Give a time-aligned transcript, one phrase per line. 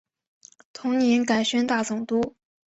[0.73, 2.35] 同年改宣大总督。